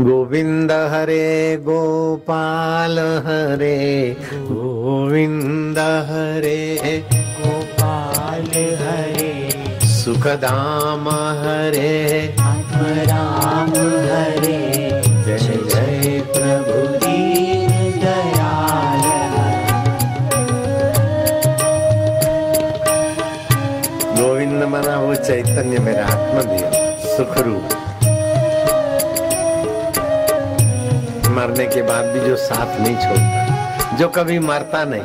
गोविंद 0.00 0.72
हरे 0.72 1.56
गोपाल 1.56 2.98
हरे 3.26 4.16
गोविंद 4.34 5.78
हरे 5.78 6.60
गोपाल 7.40 8.50
हरे। 8.80 9.32
सुखदाम 9.86 11.08
हरे। 11.40 12.34
राम 13.08 13.70
हरे 13.70 14.15
मरने 31.46 31.66
के 31.66 31.82
बाद 31.82 32.04
भी 32.04 32.20
जो 32.20 32.36
साथ 32.36 32.80
नहीं 32.80 32.94
छोड़ता, 32.96 33.96
जो 33.96 34.08
कभी 34.08 34.38
मरता 34.38 34.84
नहीं, 34.84 35.02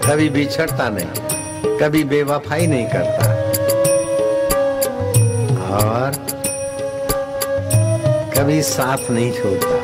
कभी 0.00 0.28
बिछड़ता 0.28 0.88
नहीं, 0.88 1.78
कभी 1.78 2.02
बेवफाई 2.04 2.66
नहीं 2.66 2.86
करता। 2.86 3.26
और 5.76 6.12
कभी 8.34 8.62
साथ 8.62 9.10
नहीं 9.10 9.30
छोड़ता। 9.32 9.76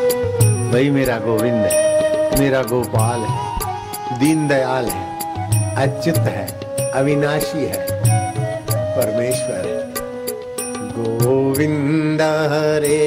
वही 0.74 0.90
मेरा 0.90 1.18
गोविंद 1.18 1.62
है, 1.62 2.40
मेरा 2.40 2.62
गोपाल 2.62 3.20
है 3.20 4.18
दीन 4.18 4.48
दयाल 4.48 4.84
है, 4.84 5.04
अच्युत 5.76 6.18
है, 6.18 6.46
अविनाशी 6.90 7.64
है, 7.64 7.86
परमेश्वर 8.98 9.62
है। 9.66 9.84
गोविंद 10.98 12.03
हरे 12.23 13.02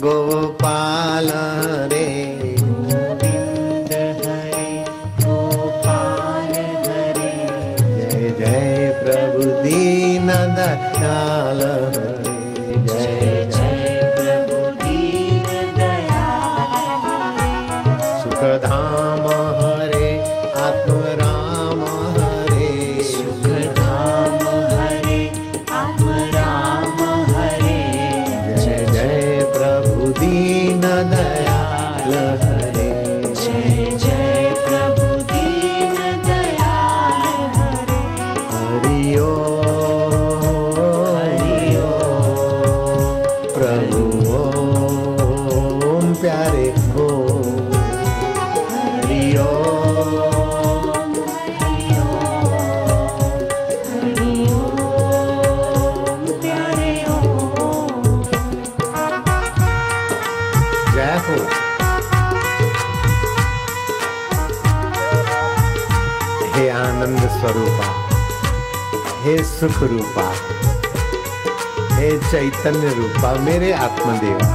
गोपाल 0.00 1.28
हरे। 1.30 2.06
गोविंद 2.92 3.92
हरे 4.24 4.68
गोपाल 5.22 6.52
हरे 6.86 7.32
जय 7.98 8.30
जय 8.40 8.90
प्रभु 9.02 9.50
दीन 9.62 10.30
हरे 10.58 11.62
प्रभु 30.12 30.61
हो। 61.22 61.36
हे 66.54 66.68
आनंद 66.70 67.28
स्वरूपा 67.38 67.90
हे 69.22 69.36
सुख 69.44 69.82
रूपा 69.92 70.26
हे 71.96 72.10
चैतन्य 72.30 72.94
रूपा 72.94 73.32
मेरे 73.40 73.72
आत्मदेवा। 73.72 74.46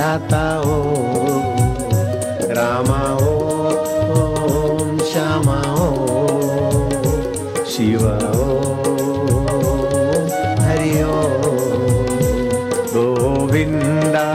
दाता 0.00 0.44
ओ 0.64 0.76
रामा 2.58 3.00
ओम 3.24 4.98
श्यामा 5.10 5.56
ओम 5.86 6.86
शिव 7.72 8.04
ओम 8.44 8.80
हरि 10.64 10.94
ओम 11.16 11.58
गोविंदा 12.94 14.28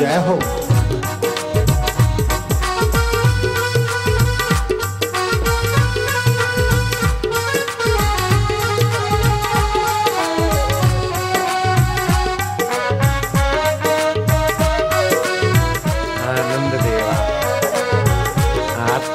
जय 0.00 0.16
हो। 0.26 0.59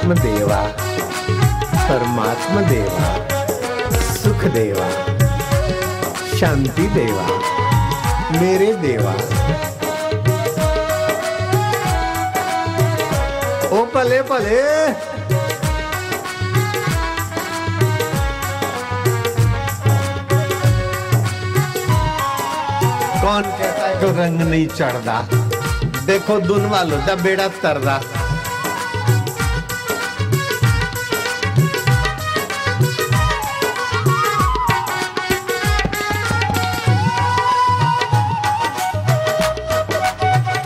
आत्म 0.05 0.15
देवा 0.21 0.57
परमात्मा 1.89 2.61
देवा 2.61 3.05
सुख 4.15 4.43
देवा 4.53 4.89
शांति 6.37 6.85
देवा 6.87 7.25
मेरे 8.41 8.67
देवा 8.83 9.13
ओ 13.71 13.85
पले 13.85 14.21
पले। 14.21 14.61
कौन 23.21 23.41
कहता 23.41 23.87
है? 23.87 23.95
कि 23.95 24.11
रंग 24.21 24.41
नहीं 24.41 24.67
चढ़दा। 24.67 25.17
देखो 26.05 26.39
दुन 26.39 26.65
वालों 26.65 27.05
दा 27.05 27.15
बेड़ा 27.15 27.47
तरदा। 27.47 27.99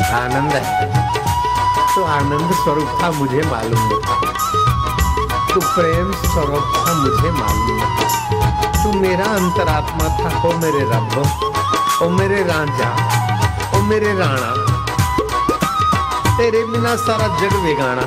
आनंद 0.09 0.53
है। 0.53 0.87
तो 1.95 2.03
आनंद 2.03 2.53
स्वरूप 2.53 2.99
था 3.03 3.11
मुझे 3.11 3.41
मालूम 3.41 3.89
था। 3.99 4.15
तू 5.53 5.59
प्रेम 5.59 6.11
स्वरूप 6.23 6.73
था 6.77 6.93
मुझे 6.93 7.31
मालूम 7.31 7.79
था। 7.97 8.83
तू 8.83 8.91
मेरा 8.99 9.25
अंतरात्मा 9.25 10.07
था 10.19 10.29
ओ 10.47 10.51
मेरे 10.57 10.83
रब 10.91 11.15
ओ 12.03 12.09
मेरे 12.09 12.41
राजा 12.43 12.89
ओ 13.77 13.81
मेरे 13.81 14.13
राणा। 14.19 14.51
तेरे 16.37 16.63
बिना 16.65 16.95
सारा 16.95 17.27
जग 17.39 17.53
बेगाना 17.63 18.05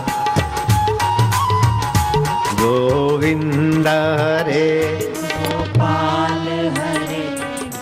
गोविंद 2.60 3.86
हरे। 3.86 4.70
गोपाल 5.32 6.48
हरे 6.76 7.24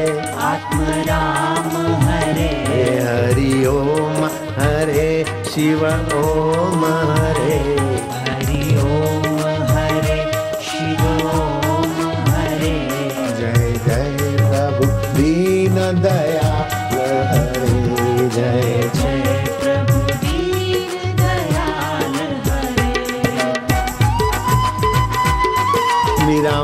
आत्म 0.48 0.84
राम 1.08 1.70
हरे 2.02 2.50
हरि 3.06 3.66
ओम 3.66 4.20
हरे 4.58 5.08
शिव 5.50 5.82
ओम 6.18 6.49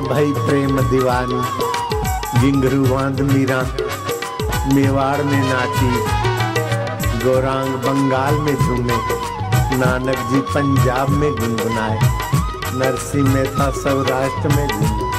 भाई 0.08 0.32
प्रेम 0.36 0.80
दीवानी, 0.80 1.40
गिंगरू 2.40 2.84
बाँध 2.84 3.20
मीरा, 3.20 3.56
मेवाड़ 4.74 5.22
में 5.22 5.40
नाची, 5.42 5.90
गौरांग 7.24 7.74
बंगाल 7.74 8.34
में 8.34 8.54
झूमे, 8.56 8.98
नानक 9.76 10.16
जी 10.16 10.40
पंजाब 10.40 11.08
में 11.08 11.32
गुनगुनाए, 11.32 11.98
नरसिंह 12.74 13.34
मेहता 13.34 13.70
सौराष्ट्र 13.70 14.48
में 14.56 14.68
झूमे, 14.68 15.10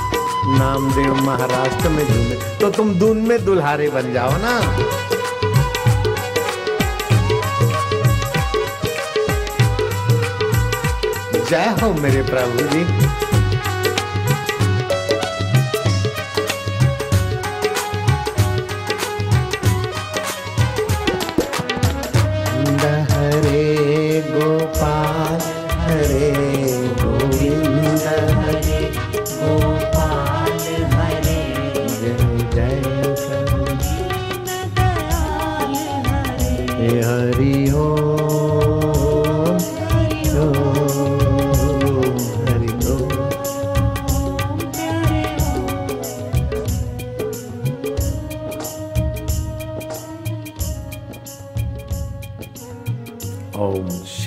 नामदेव 0.60 1.16
महाराष्ट्र 1.16 1.90
में 1.90 2.08
झूमे। 2.08 2.58
तो 2.58 2.70
तुम 2.70 2.94
दून 2.94 3.18
में 3.18 3.46
दुल्हारे 3.46 3.90
बन 3.90 4.14
जाओ 4.14 4.32
ना। 4.32 4.62
जय 11.50 11.76
हो 11.82 11.94
मेरे 11.94 12.22
प्रभु 12.22 12.60
जी। 12.60 13.07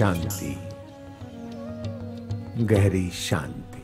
शांति 0.00 0.56
गहरी 2.64 3.11
शांति। 3.11 3.80